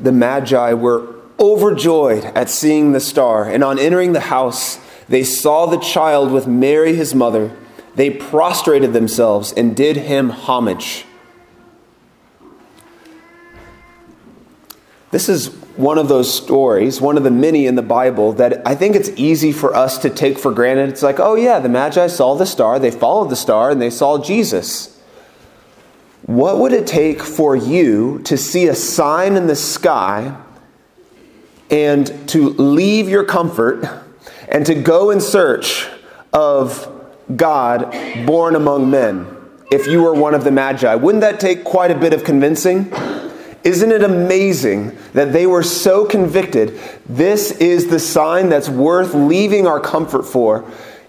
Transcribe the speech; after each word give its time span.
the 0.00 0.12
Magi 0.12 0.72
were 0.72 1.14
overjoyed 1.38 2.24
at 2.24 2.50
seeing 2.50 2.92
the 2.92 3.00
star, 3.00 3.44
and 3.44 3.64
on 3.64 3.78
entering 3.78 4.12
the 4.12 4.20
house, 4.20 4.78
they 5.08 5.24
saw 5.24 5.66
the 5.66 5.78
child 5.78 6.30
with 6.30 6.46
Mary 6.46 6.94
his 6.94 7.14
mother. 7.14 7.54
They 7.94 8.10
prostrated 8.10 8.92
themselves 8.92 9.52
and 9.52 9.76
did 9.76 9.96
him 9.96 10.30
homage. 10.30 11.04
This 15.10 15.28
is 15.28 15.48
one 15.76 15.98
of 15.98 16.08
those 16.08 16.32
stories, 16.32 17.00
one 17.00 17.16
of 17.16 17.22
the 17.22 17.30
many 17.30 17.66
in 17.66 17.74
the 17.74 17.82
Bible, 17.82 18.32
that 18.32 18.66
I 18.66 18.74
think 18.74 18.96
it's 18.96 19.10
easy 19.10 19.52
for 19.52 19.74
us 19.74 19.98
to 19.98 20.10
take 20.10 20.38
for 20.38 20.52
granted. 20.52 20.88
It's 20.88 21.02
like, 21.02 21.20
oh, 21.20 21.34
yeah, 21.34 21.60
the 21.60 21.68
Magi 21.68 22.08
saw 22.08 22.34
the 22.34 22.46
star, 22.46 22.78
they 22.78 22.90
followed 22.90 23.30
the 23.30 23.36
star, 23.36 23.70
and 23.70 23.80
they 23.80 23.90
saw 23.90 24.18
Jesus. 24.18 24.93
What 26.26 26.58
would 26.58 26.72
it 26.72 26.86
take 26.86 27.22
for 27.22 27.54
you 27.54 28.20
to 28.24 28.38
see 28.38 28.68
a 28.68 28.74
sign 28.74 29.36
in 29.36 29.46
the 29.46 29.56
sky 29.56 30.34
and 31.70 32.28
to 32.30 32.48
leave 32.50 33.10
your 33.10 33.24
comfort 33.24 33.84
and 34.48 34.64
to 34.64 34.74
go 34.74 35.10
in 35.10 35.20
search 35.20 35.86
of 36.32 36.90
God 37.36 37.94
born 38.26 38.56
among 38.56 38.90
men 38.90 39.26
if 39.70 39.86
you 39.86 40.02
were 40.02 40.14
one 40.14 40.34
of 40.34 40.44
the 40.44 40.50
Magi? 40.50 40.94
Wouldn't 40.94 41.20
that 41.20 41.40
take 41.40 41.62
quite 41.62 41.90
a 41.90 41.94
bit 41.94 42.14
of 42.14 42.24
convincing? 42.24 42.90
Isn't 43.62 43.92
it 43.92 44.02
amazing 44.02 44.96
that 45.12 45.30
they 45.34 45.46
were 45.46 45.62
so 45.62 46.06
convicted? 46.06 46.80
This 47.06 47.50
is 47.50 47.88
the 47.88 47.98
sign 47.98 48.48
that's 48.48 48.70
worth 48.70 49.12
leaving 49.12 49.66
our 49.66 49.80
comfort 49.80 50.22
for. 50.22 50.64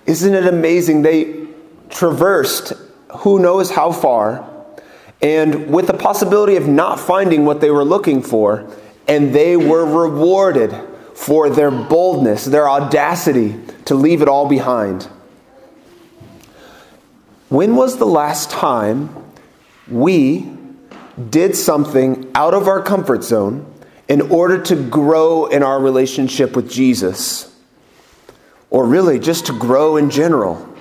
Isn't 0.05 0.33
it 0.33 0.45
amazing? 0.45 1.03
They 1.03 1.47
traversed 1.89 2.73
who 3.19 3.39
knows 3.39 3.71
how 3.71 3.93
far 3.93 4.54
and 5.21 5.71
with 5.71 5.87
the 5.87 5.93
possibility 5.93 6.55
of 6.55 6.67
not 6.67 6.99
finding 6.99 7.45
what 7.45 7.61
they 7.61 7.71
were 7.71 7.85
looking 7.85 8.21
for, 8.21 8.69
and 9.07 9.33
they 9.33 9.55
were 9.55 9.85
rewarded 9.85 10.75
for 11.13 11.49
their 11.49 11.71
boldness, 11.71 12.45
their 12.45 12.69
audacity 12.69 13.55
to 13.85 13.95
leave 13.95 14.21
it 14.21 14.27
all 14.27 14.47
behind. 14.47 15.03
When 17.49 17.75
was 17.75 17.97
the 17.97 18.05
last 18.05 18.49
time 18.49 19.15
we 19.87 20.51
did 21.29 21.55
something 21.55 22.29
out 22.35 22.53
of 22.53 22.67
our 22.67 22.81
comfort 22.81 23.23
zone 23.23 23.71
in 24.07 24.21
order 24.21 24.61
to 24.63 24.75
grow 24.75 25.45
in 25.45 25.63
our 25.63 25.79
relationship 25.79 26.55
with 26.55 26.69
Jesus? 26.69 27.55
Or 28.69 28.85
really, 28.85 29.19
just 29.19 29.45
to 29.45 29.57
grow 29.57 29.95
in 29.95 30.09
general? 30.09 30.74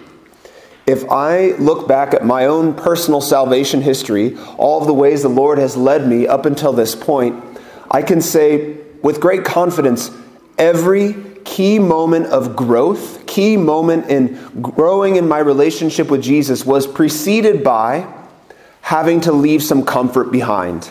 If 0.87 1.11
I 1.11 1.53
look 1.53 1.89
back 1.89 2.13
at 2.13 2.25
my 2.25 2.47
own 2.47 2.75
personal 2.75 3.23
salvation 3.23 3.81
history, 3.81 4.37
all 4.59 4.81
of 4.81 4.87
the 4.87 4.93
ways 4.93 5.23
the 5.23 5.29
Lord 5.29 5.59
has 5.59 5.77
led 5.77 6.07
me 6.07 6.27
up 6.27 6.45
until 6.45 6.73
this 6.73 6.95
point, 6.95 7.43
I 7.91 8.03
can 8.03 8.21
say 8.21 8.77
with 9.03 9.21
great 9.21 9.45
confidence 9.45 10.11
every 10.59 11.15
key 11.45 11.79
moment 11.79 12.27
of 12.27 12.57
growth, 12.57 13.27
key 13.27 13.57
moment 13.57 14.11
in 14.11 14.63
growing 14.63 15.17
in 15.17 15.27
my 15.27 15.39
relationship 15.39 16.11
with 16.11 16.23
Jesus 16.23 16.65
was 16.67 16.87
preceded 16.87 17.65
by 17.65 18.07
having 18.83 19.21
to 19.23 19.33
leave 19.33 19.63
some 19.63 19.85
comfort 19.85 20.31
behind. 20.31 20.85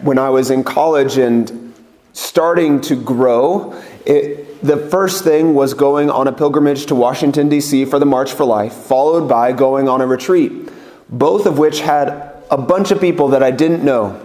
When 0.00 0.18
I 0.18 0.30
was 0.30 0.50
in 0.50 0.64
college 0.64 1.18
and 1.18 1.74
starting 2.12 2.80
to 2.82 2.96
grow, 2.96 3.72
it, 4.06 4.43
the 4.64 4.78
first 4.78 5.24
thing 5.24 5.52
was 5.52 5.74
going 5.74 6.08
on 6.08 6.26
a 6.26 6.32
pilgrimage 6.32 6.86
to 6.86 6.94
Washington, 6.94 7.50
D.C. 7.50 7.84
for 7.84 7.98
the 7.98 8.06
March 8.06 8.32
for 8.32 8.46
Life, 8.46 8.72
followed 8.72 9.28
by 9.28 9.52
going 9.52 9.90
on 9.90 10.00
a 10.00 10.06
retreat, 10.06 10.70
both 11.10 11.44
of 11.44 11.58
which 11.58 11.80
had 11.80 12.32
a 12.50 12.56
bunch 12.56 12.90
of 12.90 12.98
people 12.98 13.28
that 13.28 13.42
I 13.42 13.50
didn't 13.50 13.84
know. 13.84 14.18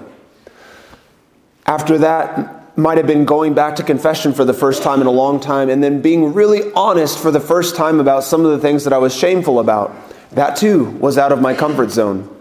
After 1.65 1.97
that, 1.97 2.77
might 2.77 2.97
have 2.97 3.05
been 3.05 3.25
going 3.25 3.53
back 3.53 3.75
to 3.75 3.83
confession 3.83 4.31
for 4.31 4.45
the 4.45 4.53
first 4.53 4.81
time 4.81 5.01
in 5.01 5.07
a 5.07 5.11
long 5.11 5.41
time, 5.41 5.69
and 5.69 5.83
then 5.83 6.01
being 6.01 6.33
really 6.33 6.71
honest 6.71 7.19
for 7.19 7.31
the 7.31 7.41
first 7.41 7.75
time 7.75 7.99
about 7.99 8.23
some 8.23 8.45
of 8.45 8.51
the 8.51 8.59
things 8.59 8.85
that 8.85 8.94
I 8.94 8.97
was 8.97 9.13
shameful 9.13 9.59
about. 9.59 9.94
That 10.31 10.55
too 10.55 10.85
was 10.85 11.17
out 11.17 11.33
of 11.33 11.41
my 11.41 11.53
comfort 11.53 11.91
zone. 11.91 12.33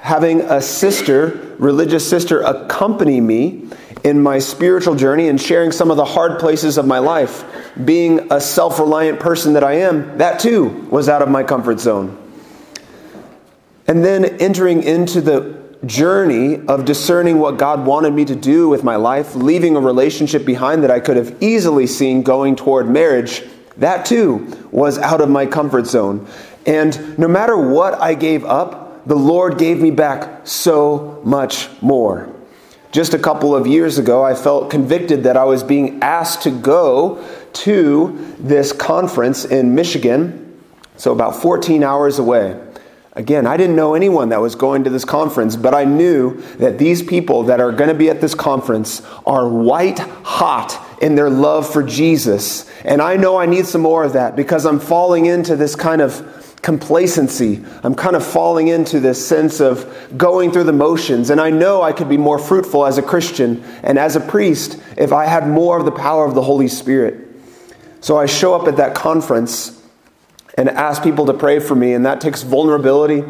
Having 0.00 0.42
a 0.42 0.62
sister, 0.62 1.54
religious 1.58 2.08
sister, 2.08 2.40
accompany 2.40 3.20
me 3.20 3.68
in 4.04 4.22
my 4.22 4.38
spiritual 4.38 4.94
journey 4.94 5.28
and 5.28 5.40
sharing 5.40 5.72
some 5.72 5.90
of 5.90 5.96
the 5.96 6.04
hard 6.04 6.38
places 6.38 6.78
of 6.78 6.86
my 6.86 6.98
life, 6.98 7.44
being 7.84 8.32
a 8.32 8.40
self 8.40 8.78
reliant 8.78 9.20
person 9.20 9.54
that 9.54 9.64
I 9.64 9.74
am, 9.74 10.18
that 10.18 10.40
too 10.40 10.66
was 10.90 11.08
out 11.08 11.22
of 11.22 11.28
my 11.28 11.42
comfort 11.42 11.80
zone. 11.80 12.16
And 13.86 14.04
then 14.04 14.24
entering 14.24 14.82
into 14.82 15.20
the 15.20 15.58
journey 15.86 16.66
of 16.66 16.84
discerning 16.84 17.38
what 17.38 17.56
God 17.56 17.86
wanted 17.86 18.12
me 18.12 18.24
to 18.26 18.36
do 18.36 18.68
with 18.68 18.84
my 18.84 18.96
life, 18.96 19.34
leaving 19.34 19.76
a 19.76 19.80
relationship 19.80 20.44
behind 20.44 20.82
that 20.82 20.90
I 20.90 21.00
could 21.00 21.16
have 21.16 21.42
easily 21.42 21.86
seen 21.86 22.22
going 22.22 22.56
toward 22.56 22.88
marriage, 22.88 23.42
that 23.76 24.04
too 24.04 24.68
was 24.70 24.98
out 24.98 25.20
of 25.20 25.28
my 25.30 25.46
comfort 25.46 25.86
zone. 25.86 26.26
And 26.66 27.18
no 27.18 27.28
matter 27.28 27.56
what 27.56 27.94
I 27.94 28.14
gave 28.14 28.44
up, 28.44 28.87
the 29.08 29.16
Lord 29.16 29.56
gave 29.56 29.80
me 29.80 29.90
back 29.90 30.46
so 30.46 31.20
much 31.24 31.68
more. 31.80 32.28
Just 32.92 33.14
a 33.14 33.18
couple 33.18 33.56
of 33.56 33.66
years 33.66 33.98
ago, 33.98 34.22
I 34.22 34.34
felt 34.34 34.70
convicted 34.70 35.24
that 35.24 35.34
I 35.34 35.44
was 35.44 35.62
being 35.62 36.02
asked 36.02 36.42
to 36.42 36.50
go 36.50 37.26
to 37.54 38.34
this 38.38 38.70
conference 38.70 39.46
in 39.46 39.74
Michigan, 39.74 40.62
so 40.98 41.12
about 41.12 41.36
14 41.36 41.82
hours 41.82 42.18
away. 42.18 42.60
Again, 43.14 43.46
I 43.46 43.56
didn't 43.56 43.76
know 43.76 43.94
anyone 43.94 44.28
that 44.28 44.42
was 44.42 44.54
going 44.54 44.84
to 44.84 44.90
this 44.90 45.06
conference, 45.06 45.56
but 45.56 45.74
I 45.74 45.84
knew 45.84 46.40
that 46.58 46.78
these 46.78 47.02
people 47.02 47.44
that 47.44 47.60
are 47.60 47.72
going 47.72 47.88
to 47.88 47.94
be 47.94 48.10
at 48.10 48.20
this 48.20 48.34
conference 48.34 49.00
are 49.24 49.48
white 49.48 49.98
hot 49.98 50.78
in 51.00 51.14
their 51.14 51.30
love 51.30 51.70
for 51.70 51.82
Jesus. 51.82 52.70
And 52.84 53.00
I 53.00 53.16
know 53.16 53.38
I 53.38 53.46
need 53.46 53.66
some 53.66 53.80
more 53.80 54.04
of 54.04 54.12
that 54.12 54.36
because 54.36 54.66
I'm 54.66 54.78
falling 54.78 55.24
into 55.24 55.56
this 55.56 55.74
kind 55.74 56.02
of 56.02 56.47
complacency. 56.62 57.64
I'm 57.82 57.94
kind 57.94 58.16
of 58.16 58.26
falling 58.26 58.68
into 58.68 59.00
this 59.00 59.24
sense 59.24 59.60
of 59.60 60.14
going 60.16 60.50
through 60.50 60.64
the 60.64 60.72
motions. 60.72 61.30
And 61.30 61.40
I 61.40 61.50
know 61.50 61.82
I 61.82 61.92
could 61.92 62.08
be 62.08 62.16
more 62.16 62.38
fruitful 62.38 62.86
as 62.86 62.98
a 62.98 63.02
Christian 63.02 63.62
and 63.82 63.98
as 63.98 64.16
a 64.16 64.20
priest 64.20 64.80
if 64.96 65.12
I 65.12 65.26
had 65.26 65.48
more 65.48 65.78
of 65.78 65.84
the 65.84 65.92
power 65.92 66.24
of 66.24 66.34
the 66.34 66.42
Holy 66.42 66.68
Spirit. 66.68 67.26
So 68.00 68.16
I 68.16 68.26
show 68.26 68.54
up 68.54 68.68
at 68.68 68.76
that 68.76 68.94
conference 68.94 69.82
and 70.56 70.68
ask 70.68 71.02
people 71.02 71.26
to 71.26 71.34
pray 71.34 71.60
for 71.60 71.74
me, 71.74 71.92
and 71.92 72.04
that 72.04 72.20
takes 72.20 72.42
vulnerability 72.42 73.24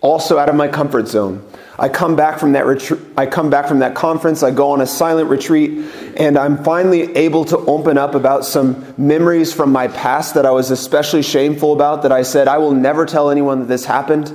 also 0.00 0.38
out 0.38 0.48
of 0.48 0.54
my 0.54 0.68
comfort 0.68 1.08
zone. 1.08 1.48
I 1.76 1.88
come 1.88 2.14
back 2.14 2.38
from 2.38 2.52
that 2.52 2.66
retreat, 2.66 3.00
I 3.16 3.26
come 3.26 3.50
back 3.50 3.66
from 3.66 3.80
that 3.80 3.96
conference, 3.96 4.44
I 4.44 4.52
go 4.52 4.70
on 4.70 4.80
a 4.80 4.86
silent 4.86 5.28
retreat, 5.28 5.84
and 6.16 6.38
I'm 6.38 6.62
finally 6.62 7.14
able 7.16 7.44
to 7.46 7.58
open 7.58 7.98
up 7.98 8.14
about 8.14 8.44
some 8.44 8.94
memories 8.96 9.52
from 9.52 9.72
my 9.72 9.88
past 9.88 10.34
that 10.34 10.46
I 10.46 10.52
was 10.52 10.70
especially 10.70 11.22
shameful 11.22 11.72
about 11.72 12.02
that 12.02 12.12
I 12.12 12.22
said 12.22 12.46
I 12.46 12.58
will 12.58 12.72
never 12.72 13.04
tell 13.04 13.28
anyone 13.28 13.58
that 13.60 13.66
this 13.66 13.84
happened. 13.84 14.32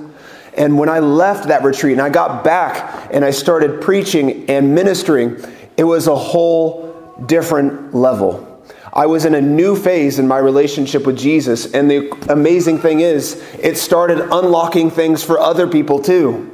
And 0.58 0.78
when 0.78 0.90
I 0.90 1.00
left 1.00 1.48
that 1.48 1.64
retreat 1.64 1.94
and 1.94 2.02
I 2.02 2.10
got 2.10 2.44
back 2.44 3.10
and 3.14 3.24
I 3.24 3.32
started 3.32 3.80
preaching 3.80 4.50
and 4.50 4.76
ministering, 4.76 5.38
it 5.78 5.86
was 5.86 6.08
a 6.08 6.16
whole 6.16 7.16
different 7.26 7.96
level. 7.96 8.46
I 8.92 9.06
was 9.06 9.24
in 9.24 9.34
a 9.34 9.42
new 9.42 9.78
phase 9.78 10.20
in 10.20 10.28
my 10.28 10.40
relationship 10.40 11.06
with 11.06 11.18
Jesus, 11.18 11.74
and 11.74 11.90
the 11.90 12.12
amazing 12.30 12.80
thing 12.80 13.00
is, 13.00 13.36
it 13.60 13.78
started 13.78 14.20
unlocking 14.20 14.92
things 14.92 15.24
for 15.24 15.40
other 15.40 15.68
people 15.68 16.02
too 16.02 16.49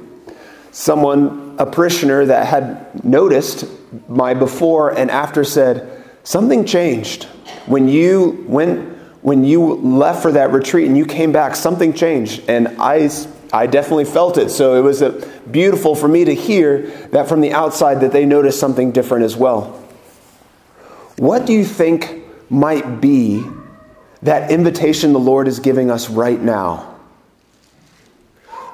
someone, 0.76 1.56
a 1.58 1.66
parishioner 1.66 2.26
that 2.26 2.46
had 2.48 3.06
noticed 3.06 3.64
my 4.10 4.34
before 4.34 4.90
and 4.92 5.10
after 5.10 5.46
said, 5.46 6.04
Something 6.26 6.66
changed. 6.66 7.24
When 7.66 7.88
you 7.88 8.44
went, 8.48 8.98
when 9.22 9.46
you 9.46 9.76
left 9.76 10.22
for 10.22 10.34
that 10.34 10.52
retreat 10.52 10.88
and 10.88 10.98
you 10.98 11.06
came 11.06 11.32
back, 11.32 11.56
something 11.56 11.94
changed. 11.94 12.44
And 12.50 12.76
I, 12.80 13.10
I 13.54 13.68
definitely 13.68 14.06
felt 14.06 14.38
it. 14.38 14.50
So 14.50 14.76
it 14.76 14.82
was 14.82 15.02
a, 15.02 15.12
beautiful 15.50 15.96
for 15.96 16.08
me 16.08 16.26
to 16.26 16.34
hear 16.34 16.88
that 17.12 17.30
from 17.30 17.42
the 17.42 17.54
outside 17.54 18.02
that 18.02 18.12
they 18.12 18.26
noticed 18.26 18.60
something 18.60 18.92
different 18.92 19.24
as 19.24 19.38
well. 19.38 19.82
What 21.18 21.46
do 21.46 21.54
you 21.54 21.64
think 21.64 22.24
might 22.50 23.00
be 23.00 23.46
that 24.24 24.52
invitation 24.52 25.14
the 25.14 25.20
Lord 25.20 25.48
is 25.48 25.60
giving 25.60 25.90
us 25.92 26.10
right 26.10 26.42
now? 26.42 26.95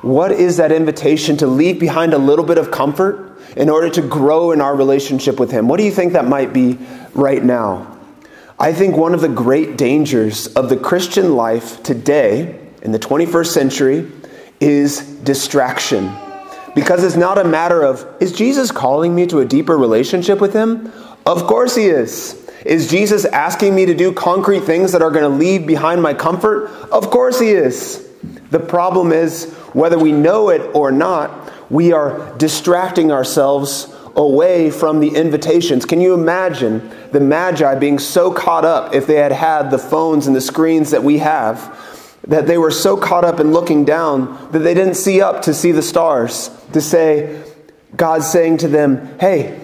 What 0.02 0.32
is 0.32 0.58
that 0.58 0.72
invitation 0.72 1.38
to 1.38 1.48
leave 1.48 1.80
behind 1.80 2.14
a 2.14 2.18
little 2.18 2.46
bit 2.46 2.58
of 2.58 2.72
comfort 2.72 3.38
in 3.56 3.70
order 3.70 3.90
to 3.92 4.02
grow 4.02 4.52
in 4.52 4.60
our 4.60 4.76
relationship 4.76 5.40
with 5.40 5.52
Him? 5.52 5.68
What 5.68 5.78
do 5.78 5.84
you 5.84 5.92
think 5.92 6.14
that 6.14 6.26
might 6.26 6.54
be 6.54 6.80
right 7.14 7.44
now? 7.44 8.00
I 8.60 8.74
think 8.74 8.96
one 8.96 9.14
of 9.14 9.22
the 9.22 9.30
great 9.30 9.78
dangers 9.78 10.48
of 10.48 10.70
the 10.70 10.78
Christian 10.78 11.36
life 11.36 11.84
today, 11.84 12.60
in 12.82 12.92
the 12.92 13.00
21st 13.00 13.48
century, 13.48 14.12
is 14.60 15.02
distraction. 15.24 16.12
Because 16.74 17.04
it's 17.04 17.16
not 17.16 17.38
a 17.38 17.44
matter 17.44 17.84
of, 17.84 18.06
is 18.20 18.32
Jesus 18.32 18.72
calling 18.72 19.14
me 19.14 19.28
to 19.28 19.40
a 19.40 19.46
deeper 19.46 19.78
relationship 19.78 20.40
with 20.40 20.54
Him? 20.54 20.92
Of 21.26 21.44
course 21.44 21.76
He 21.76 21.86
is. 21.86 22.38
Is 22.66 22.90
Jesus 22.90 23.26
asking 23.26 23.76
me 23.76 23.86
to 23.88 23.94
do 23.94 24.14
concrete 24.14 24.62
things 24.62 24.94
that 24.94 25.02
are 25.02 25.12
going 25.12 25.30
to 25.30 25.38
leave 25.38 25.68
behind 25.68 26.02
my 26.02 26.14
comfort? 26.14 26.70
Of 26.92 27.10
course 27.12 27.40
He 27.40 27.50
is. 27.50 28.08
The 28.52 28.60
problem 28.60 29.12
is, 29.12 29.56
whether 29.74 29.98
we 29.98 30.12
know 30.12 30.50
it 30.50 30.76
or 30.76 30.92
not, 30.92 31.72
we 31.72 31.94
are 31.94 32.36
distracting 32.38 33.12
ourselves 33.12 33.94
away 34.16 34.70
from 34.70 35.00
the 35.00 35.10
invitations. 35.16 35.86
Can 35.86 36.02
you 36.02 36.14
imagine 36.14 36.92
the 37.12 37.20
Magi 37.20 37.76
being 37.76 38.00
so 38.00 38.34
caught 38.34 38.66
up 38.66 38.94
if 38.94 39.08
they 39.08 39.16
had 39.16 39.32
had 39.32 39.72
the 39.72 39.78
phones 39.78 40.28
and 40.28 40.36
the 40.36 40.42
screens 40.42 40.92
that 40.92 41.04
we 41.04 41.20
have? 41.20 41.78
That 42.28 42.46
they 42.46 42.58
were 42.58 42.72
so 42.72 42.98
caught 42.98 43.26
up 43.26 43.40
in 43.40 43.52
looking 43.52 43.86
down 43.86 44.52
that 44.52 44.60
they 44.60 44.74
didn't 44.74 44.96
see 44.96 45.22
up 45.22 45.44
to 45.44 45.54
see 45.54 45.72
the 45.72 45.82
stars, 45.82 46.50
to 46.74 46.82
say, 46.82 47.44
God's 47.96 48.30
saying 48.30 48.58
to 48.58 48.68
them, 48.68 49.18
Hey, 49.20 49.60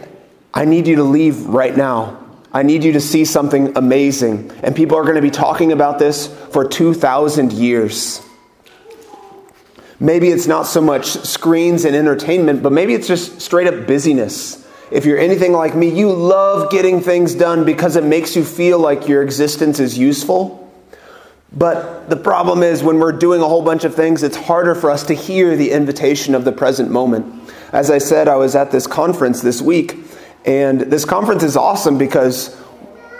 I 0.53 0.65
need 0.65 0.87
you 0.87 0.95
to 0.95 1.03
leave 1.03 1.45
right 1.45 1.75
now. 1.75 2.23
I 2.51 2.63
need 2.63 2.83
you 2.83 2.93
to 2.93 3.01
see 3.01 3.25
something 3.25 3.77
amazing. 3.77 4.51
And 4.63 4.75
people 4.75 4.97
are 4.97 5.03
going 5.03 5.15
to 5.15 5.21
be 5.21 5.29
talking 5.29 5.71
about 5.71 5.99
this 5.99 6.27
for 6.51 6.67
2,000 6.67 7.53
years. 7.53 8.26
Maybe 9.99 10.29
it's 10.29 10.45
not 10.45 10.67
so 10.67 10.81
much 10.81 11.07
screens 11.07 11.83
and 11.83 11.95
entertainment, 11.95 12.61
but 12.61 12.71
maybe 12.71 12.93
it's 12.93 13.07
just 13.07 13.41
straight 13.41 13.67
up 13.67 13.87
busyness. 13.87 14.63
If 14.91 15.05
you're 15.05 15.17
anything 15.17 15.51
like 15.53 15.75
me, 15.75 15.89
you 15.89 16.11
love 16.11 16.71
getting 16.71 17.01
things 17.01 17.33
done 17.33 17.65
because 17.65 17.95
it 17.95 18.03
makes 18.03 18.35
you 18.35 18.43
feel 18.45 18.79
like 18.79 19.07
your 19.07 19.23
existence 19.23 19.79
is 19.79 19.97
useful. 19.97 20.63
But 21.51 22.09
the 22.09 22.15
problem 22.15 22.61
is, 22.61 22.83
when 22.83 22.99
we're 22.99 23.11
doing 23.11 23.41
a 23.41 23.47
whole 23.47 23.63
bunch 23.63 23.83
of 23.85 23.95
things, 23.95 24.21
it's 24.21 24.37
harder 24.37 24.75
for 24.75 24.91
us 24.91 25.03
to 25.07 25.13
hear 25.13 25.55
the 25.55 25.71
invitation 25.71 26.35
of 26.35 26.45
the 26.45 26.51
present 26.51 26.91
moment. 26.91 27.51
As 27.73 27.89
I 27.89 27.97
said, 27.97 28.27
I 28.27 28.35
was 28.35 28.55
at 28.55 28.71
this 28.71 28.85
conference 28.85 29.41
this 29.41 29.61
week, 29.61 29.97
and 30.45 30.81
this 30.81 31.05
conference 31.05 31.43
is 31.43 31.57
awesome 31.57 31.97
because 31.97 32.55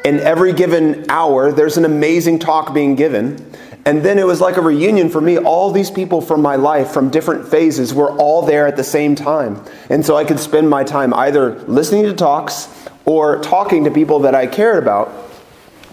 in 0.06 0.20
every 0.20 0.54
given 0.54 1.10
hour, 1.10 1.52
there's 1.52 1.78
an 1.78 1.86
amazing 1.86 2.40
talk 2.40 2.74
being 2.74 2.96
given. 2.96 3.52
And 3.88 4.04
then 4.04 4.20
it 4.20 4.28
was 4.28 4.42
like 4.42 4.58
a 4.58 4.62
reunion 4.62 5.10
for 5.10 5.22
me. 5.22 5.38
All 5.38 5.72
these 5.72 5.90
people 5.90 6.20
from 6.20 6.42
my 6.42 6.58
life, 6.58 6.92
from 6.92 7.10
different 7.10 7.48
phases, 7.48 7.94
were 7.94 8.12
all 8.18 8.42
there 8.46 8.68
at 8.68 8.76
the 8.76 8.84
same 8.84 9.16
time. 9.16 9.64
And 9.90 10.06
so 10.06 10.18
I 10.18 10.26
could 10.26 10.40
spend 10.40 10.70
my 10.70 10.84
time 10.84 11.14
either 11.14 11.58
listening 11.70 12.04
to 12.04 12.14
talks 12.14 12.68
or 13.06 13.40
talking 13.40 13.86
to 13.86 13.90
people 13.90 14.20
that 14.20 14.36
I 14.36 14.46
cared 14.46 14.84
about. 14.84 15.10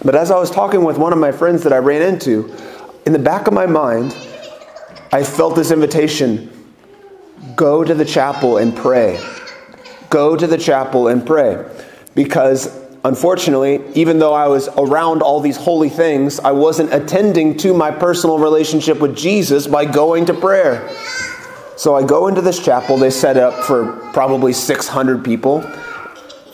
But 0.05 0.17
as 0.17 0.33
I 0.33 0.39
was 0.41 0.51
talking 0.51 0.83
with 0.83 0.99
one 0.99 1.13
of 1.13 1.21
my 1.21 1.31
friends 1.31 1.63
that 1.63 1.73
I 1.73 1.77
ran 1.77 2.03
into, 2.03 2.53
in 3.07 3.13
the 3.13 3.19
back 3.21 3.47
of 3.47 3.55
my 3.55 3.67
mind, 3.67 4.13
I 5.13 5.23
felt 5.23 5.55
this 5.55 5.71
invitation 5.71 6.51
go 7.55 7.85
to 7.85 7.95
the 7.95 8.05
chapel 8.05 8.57
and 8.57 8.75
pray. 8.75 9.25
Go 10.11 10.35
to 10.35 10.49
the 10.49 10.59
chapel 10.59 11.07
and 11.07 11.25
pray. 11.25 11.65
Because 12.17 12.77
Unfortunately, 13.05 13.83
even 13.95 14.19
though 14.19 14.33
I 14.33 14.49
was 14.49 14.69
around 14.79 15.21
all 15.21 15.41
these 15.41 15.59
holy 15.59 15.91
things, 15.91 16.41
I 16.41 16.53
wasn't 16.53 16.93
attending 16.95 17.59
to 17.59 17.75
my 17.75 17.91
personal 17.91 18.39
relationship 18.39 18.99
with 18.99 19.15
Jesus 19.15 19.67
by 19.67 19.85
going 19.85 20.25
to 20.27 20.35
prayer. 20.35 20.89
So 21.77 21.95
I 21.95 22.03
go 22.03 22.29
into 22.29 22.41
this 22.41 22.65
chapel, 22.65 22.97
they 22.97 23.11
set 23.11 23.37
up 23.37 23.65
for 23.65 23.93
probably 24.15 24.55
600 24.55 25.23
people, 25.23 25.59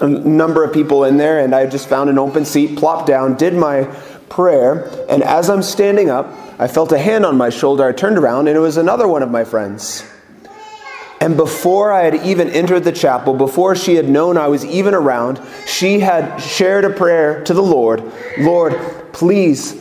a 0.00 0.08
number 0.08 0.64
of 0.64 0.72
people 0.72 1.04
in 1.04 1.18
there, 1.18 1.38
and 1.38 1.54
I 1.54 1.66
just 1.66 1.88
found 1.88 2.10
an 2.10 2.18
open 2.18 2.44
seat, 2.44 2.76
plopped 2.76 3.06
down, 3.06 3.36
did 3.36 3.54
my 3.54 3.84
prayer, 4.28 4.90
and 5.08 5.22
as 5.22 5.50
I'm 5.50 5.62
standing 5.62 6.10
up, 6.10 6.26
I 6.58 6.66
felt 6.66 6.90
a 6.90 6.98
hand 6.98 7.24
on 7.24 7.36
my 7.36 7.50
shoulder. 7.50 7.86
I 7.86 7.92
turned 7.92 8.18
around, 8.18 8.48
and 8.48 8.56
it 8.56 8.60
was 8.60 8.76
another 8.76 9.06
one 9.06 9.22
of 9.22 9.30
my 9.30 9.44
friends. 9.44 10.04
And 11.20 11.36
before 11.36 11.92
I 11.92 12.04
had 12.04 12.14
even 12.14 12.48
entered 12.48 12.84
the 12.84 12.92
chapel, 12.92 13.34
before 13.34 13.76
she 13.76 13.96
had 13.96 14.08
known 14.08 14.38
I 14.38 14.48
was 14.48 14.64
even 14.64 14.94
around, 14.94 15.38
she 15.66 16.00
had 16.00 16.38
shared 16.38 16.84
a 16.86 16.90
prayer 16.90 17.44
to 17.44 17.52
the 17.52 17.62
Lord 17.62 18.02
Lord, 18.38 18.72
please, 19.12 19.78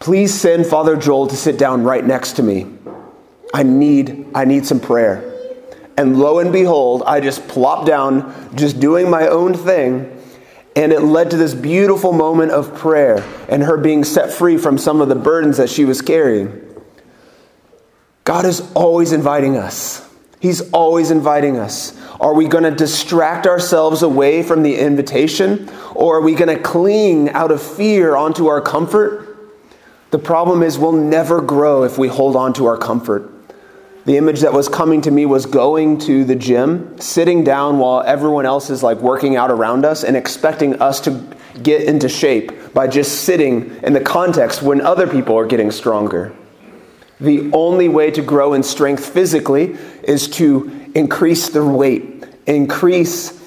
please 0.00 0.34
send 0.34 0.66
Father 0.66 0.96
Joel 0.96 1.28
to 1.28 1.36
sit 1.36 1.56
down 1.56 1.84
right 1.84 2.04
next 2.04 2.32
to 2.32 2.42
me. 2.42 2.66
I 3.54 3.62
need, 3.62 4.26
I 4.34 4.44
need 4.44 4.66
some 4.66 4.80
prayer. 4.80 5.26
And 5.96 6.18
lo 6.18 6.40
and 6.40 6.52
behold, 6.52 7.02
I 7.06 7.20
just 7.20 7.46
plopped 7.46 7.86
down, 7.86 8.56
just 8.56 8.80
doing 8.80 9.08
my 9.08 9.28
own 9.28 9.54
thing. 9.54 10.16
And 10.74 10.92
it 10.92 11.00
led 11.00 11.30
to 11.32 11.36
this 11.36 11.52
beautiful 11.54 12.12
moment 12.12 12.52
of 12.52 12.74
prayer 12.76 13.24
and 13.48 13.62
her 13.62 13.76
being 13.76 14.04
set 14.04 14.32
free 14.32 14.56
from 14.56 14.78
some 14.78 15.00
of 15.00 15.08
the 15.08 15.14
burdens 15.14 15.58
that 15.58 15.68
she 15.68 15.84
was 15.84 16.00
carrying. 16.00 16.64
God 18.24 18.46
is 18.46 18.60
always 18.72 19.12
inviting 19.12 19.56
us. 19.56 20.09
He's 20.40 20.70
always 20.72 21.10
inviting 21.10 21.58
us. 21.58 21.96
Are 22.18 22.34
we 22.34 22.48
going 22.48 22.64
to 22.64 22.70
distract 22.70 23.46
ourselves 23.46 24.02
away 24.02 24.42
from 24.42 24.62
the 24.62 24.76
invitation? 24.78 25.70
Or 25.94 26.16
are 26.16 26.22
we 26.22 26.34
going 26.34 26.54
to 26.54 26.62
cling 26.62 27.28
out 27.30 27.50
of 27.50 27.62
fear 27.62 28.16
onto 28.16 28.46
our 28.46 28.62
comfort? 28.62 29.26
The 30.10 30.18
problem 30.18 30.62
is 30.62 30.78
we'll 30.78 30.92
never 30.92 31.42
grow 31.42 31.84
if 31.84 31.98
we 31.98 32.08
hold 32.08 32.36
on 32.36 32.54
to 32.54 32.66
our 32.66 32.78
comfort. 32.78 33.30
The 34.06 34.16
image 34.16 34.40
that 34.40 34.54
was 34.54 34.66
coming 34.66 35.02
to 35.02 35.10
me 35.10 35.26
was 35.26 35.44
going 35.44 35.98
to 35.98 36.24
the 36.24 36.34
gym, 36.34 36.98
sitting 36.98 37.44
down 37.44 37.78
while 37.78 38.02
everyone 38.02 38.46
else 38.46 38.70
is 38.70 38.82
like 38.82 38.96
working 38.98 39.36
out 39.36 39.50
around 39.50 39.84
us 39.84 40.04
and 40.04 40.16
expecting 40.16 40.80
us 40.80 41.00
to 41.02 41.22
get 41.62 41.82
into 41.82 42.08
shape 42.08 42.72
by 42.72 42.88
just 42.88 43.24
sitting 43.24 43.78
in 43.82 43.92
the 43.92 44.00
context 44.00 44.62
when 44.62 44.80
other 44.80 45.06
people 45.06 45.38
are 45.38 45.46
getting 45.46 45.70
stronger. 45.70 46.34
The 47.20 47.50
only 47.52 47.88
way 47.88 48.10
to 48.12 48.22
grow 48.22 48.54
in 48.54 48.62
strength 48.62 49.06
physically 49.12 49.76
is 50.02 50.28
to 50.30 50.90
increase 50.94 51.50
the 51.50 51.64
weight, 51.64 52.24
increase 52.46 53.38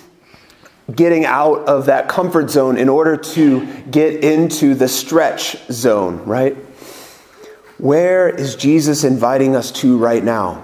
getting 0.94 1.26
out 1.26 1.68
of 1.68 1.88
that 1.88 2.08
comfort 2.08 2.50
zone 2.50 2.78
in 2.78 2.90
order 2.90 3.18
to 3.18 3.66
get 3.90 4.24
into 4.24 4.76
the 4.76 4.88
stretch 4.88 5.58
zone, 5.72 6.24
right? 6.26 6.56
Where 7.78 8.30
is 8.30 8.56
Jesus 8.56 9.04
inviting 9.04 9.56
us 9.56 9.72
to 9.72 9.98
right 9.98 10.24
now? 10.24 10.64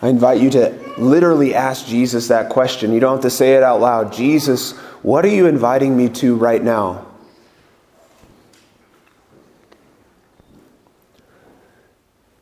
I 0.00 0.08
invite 0.08 0.40
you 0.40 0.50
to 0.50 0.78
literally 0.96 1.54
ask 1.54 1.86
Jesus 1.86 2.28
that 2.28 2.50
question. 2.50 2.92
You 2.92 3.00
don't 3.00 3.14
have 3.14 3.22
to 3.22 3.30
say 3.30 3.54
it 3.54 3.62
out 3.62 3.80
loud. 3.80 4.12
Jesus, 4.12 4.76
what 5.02 5.24
are 5.24 5.28
you 5.28 5.46
inviting 5.46 5.96
me 5.96 6.08
to 6.10 6.36
right 6.36 6.62
now? 6.62 7.07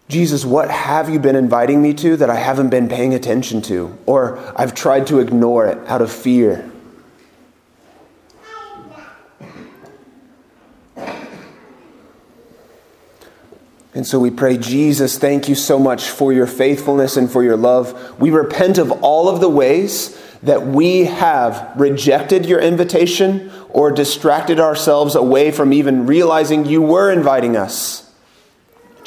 Jesus, 0.09 0.45
what 0.45 0.71
have 0.71 1.11
you 1.11 1.19
been 1.19 1.35
inviting 1.35 1.83
me 1.83 1.93
to 1.95 2.17
that 2.19 2.31
I 2.31 2.37
haven't 2.37 2.71
been 2.71 2.89
paying 2.89 3.13
attention 3.13 3.61
to? 3.63 3.97
Or 4.07 4.39
I've 4.57 4.75
tried 4.75 5.09
to 5.09 5.19
ignore 5.19 5.67
it 5.67 5.79
out 5.89 6.01
of 6.01 6.13
fear? 6.13 6.71
And 13.97 14.07
so 14.07 14.21
we 14.21 14.31
pray, 14.31 14.59
Jesus, 14.59 15.19
thank 15.19 15.49
you 15.49 15.55
so 15.55 15.79
much 15.79 16.11
for 16.11 16.31
your 16.31 16.47
faithfulness 16.47 17.17
and 17.17 17.31
for 17.31 17.43
your 17.43 17.57
love. 17.57 18.21
We 18.21 18.31
repent 18.31 18.77
of 18.77 18.93
all 19.03 19.29
of 19.29 19.41
the 19.41 19.49
ways 19.49 20.23
that 20.43 20.67
we 20.67 21.07
have 21.07 21.73
rejected 21.77 22.45
your 22.45 22.61
invitation 22.61 23.51
or 23.71 23.91
distracted 23.91 24.61
ourselves 24.61 25.15
away 25.15 25.51
from 25.51 25.73
even 25.73 26.07
realizing 26.07 26.67
you 26.67 26.83
were 26.83 27.11
inviting 27.11 27.57
us. 27.57 28.06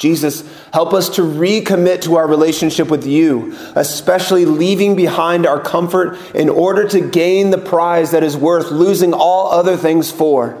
Jesus, 0.00 0.50
help 0.72 0.94
us 0.94 1.10
to 1.16 1.20
recommit 1.20 2.00
to 2.02 2.16
our 2.16 2.26
relationship 2.26 2.88
with 2.88 3.06
you, 3.06 3.54
especially 3.76 4.46
leaving 4.46 4.96
behind 4.96 5.46
our 5.46 5.60
comfort 5.60 6.16
in 6.34 6.48
order 6.48 6.88
to 6.88 7.02
gain 7.02 7.50
the 7.50 7.58
prize 7.58 8.12
that 8.12 8.22
is 8.22 8.34
worth 8.34 8.70
losing 8.70 9.12
all 9.12 9.52
other 9.52 9.76
things 9.76 10.10
for. 10.10 10.58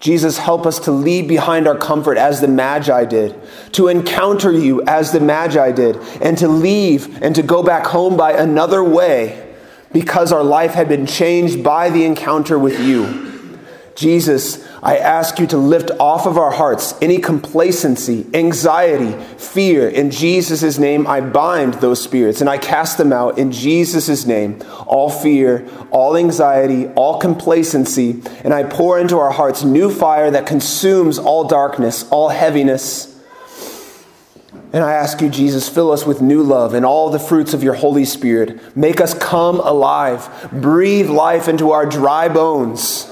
Jesus, 0.00 0.36
help 0.36 0.66
us 0.66 0.80
to 0.80 0.92
leave 0.92 1.28
behind 1.28 1.66
our 1.66 1.78
comfort 1.78 2.18
as 2.18 2.42
the 2.42 2.48
Magi 2.48 3.06
did, 3.06 3.40
to 3.72 3.88
encounter 3.88 4.52
you 4.52 4.82
as 4.82 5.12
the 5.12 5.20
Magi 5.20 5.72
did, 5.72 5.96
and 6.20 6.36
to 6.36 6.46
leave 6.46 7.22
and 7.22 7.34
to 7.36 7.42
go 7.42 7.62
back 7.62 7.86
home 7.86 8.18
by 8.18 8.32
another 8.32 8.84
way 8.84 9.50
because 9.92 10.30
our 10.30 10.44
life 10.44 10.72
had 10.72 10.90
been 10.90 11.06
changed 11.06 11.64
by 11.64 11.88
the 11.88 12.04
encounter 12.04 12.58
with 12.58 12.80
you. 12.80 13.29
Jesus, 14.00 14.66
I 14.82 14.96
ask 14.96 15.38
you 15.38 15.46
to 15.48 15.58
lift 15.58 15.90
off 16.00 16.24
of 16.24 16.38
our 16.38 16.50
hearts 16.50 16.94
any 17.02 17.18
complacency, 17.18 18.26
anxiety, 18.32 19.12
fear. 19.36 19.90
In 19.90 20.10
Jesus' 20.10 20.78
name, 20.78 21.06
I 21.06 21.20
bind 21.20 21.74
those 21.74 22.02
spirits 22.02 22.40
and 22.40 22.48
I 22.48 22.56
cast 22.56 22.96
them 22.96 23.12
out 23.12 23.36
in 23.36 23.52
Jesus' 23.52 24.24
name. 24.24 24.62
All 24.86 25.10
fear, 25.10 25.68
all 25.90 26.16
anxiety, 26.16 26.86
all 26.94 27.20
complacency, 27.20 28.22
and 28.42 28.54
I 28.54 28.62
pour 28.62 28.98
into 28.98 29.18
our 29.18 29.32
hearts 29.32 29.64
new 29.64 29.92
fire 29.92 30.30
that 30.30 30.46
consumes 30.46 31.18
all 31.18 31.46
darkness, 31.46 32.08
all 32.08 32.30
heaviness. 32.30 33.20
And 34.72 34.82
I 34.82 34.94
ask 34.94 35.20
you, 35.20 35.28
Jesus, 35.28 35.68
fill 35.68 35.90
us 35.90 36.06
with 36.06 36.22
new 36.22 36.42
love 36.42 36.72
and 36.72 36.86
all 36.86 37.10
the 37.10 37.18
fruits 37.18 37.52
of 37.52 37.62
your 37.62 37.74
Holy 37.74 38.06
Spirit. 38.06 38.74
Make 38.74 39.02
us 39.02 39.12
come 39.12 39.60
alive. 39.60 40.48
Breathe 40.50 41.10
life 41.10 41.48
into 41.48 41.72
our 41.72 41.84
dry 41.84 42.30
bones. 42.30 43.09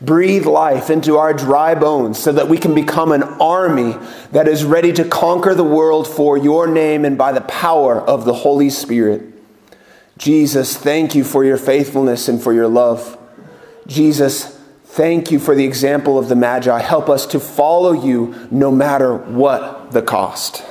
Breathe 0.00 0.46
life 0.46 0.90
into 0.90 1.16
our 1.16 1.32
dry 1.32 1.74
bones 1.74 2.18
so 2.18 2.32
that 2.32 2.48
we 2.48 2.58
can 2.58 2.74
become 2.74 3.12
an 3.12 3.22
army 3.22 3.96
that 4.32 4.48
is 4.48 4.64
ready 4.64 4.92
to 4.92 5.04
conquer 5.04 5.54
the 5.54 5.64
world 5.64 6.06
for 6.08 6.36
your 6.36 6.66
name 6.66 7.04
and 7.04 7.16
by 7.16 7.32
the 7.32 7.40
power 7.42 8.00
of 8.00 8.24
the 8.24 8.34
Holy 8.34 8.70
Spirit. 8.70 9.22
Jesus, 10.18 10.76
thank 10.76 11.14
you 11.14 11.24
for 11.24 11.44
your 11.44 11.56
faithfulness 11.56 12.28
and 12.28 12.42
for 12.42 12.52
your 12.52 12.68
love. 12.68 13.18
Jesus, 13.86 14.56
thank 14.84 15.30
you 15.30 15.38
for 15.38 15.54
the 15.54 15.64
example 15.64 16.18
of 16.18 16.28
the 16.28 16.36
Magi. 16.36 16.78
Help 16.80 17.08
us 17.08 17.26
to 17.26 17.40
follow 17.40 17.92
you 17.92 18.48
no 18.50 18.70
matter 18.70 19.16
what 19.16 19.92
the 19.92 20.02
cost. 20.02 20.62